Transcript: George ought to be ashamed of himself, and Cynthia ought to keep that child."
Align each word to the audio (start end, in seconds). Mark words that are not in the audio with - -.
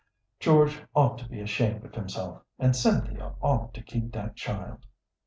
George 0.39 0.81
ought 0.95 1.19
to 1.19 1.29
be 1.29 1.41
ashamed 1.41 1.85
of 1.85 1.93
himself, 1.93 2.41
and 2.57 2.75
Cynthia 2.75 3.35
ought 3.39 3.71
to 3.75 3.83
keep 3.83 4.11
that 4.13 4.35
child." 4.35 4.83